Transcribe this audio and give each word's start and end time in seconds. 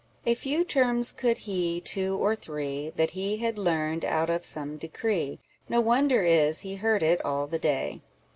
A 0.25 0.33
few 0.33 0.63
termes 0.63 1.11
coude 1.13 1.37
he, 1.37 1.79
two 1.79 2.17
or 2.17 2.35
three, 2.35 2.89
That 2.95 3.11
he 3.11 3.37
had 3.37 3.59
learned 3.59 4.03
out 4.03 4.31
of 4.31 4.47
som 4.47 4.77
decree; 4.77 5.37
No 5.69 5.79
wonder 5.79 6.23
is, 6.23 6.61
he 6.61 6.77
herd 6.77 7.03
it 7.03 7.23
all 7.23 7.45
the 7.45 7.59
day. 7.59 8.01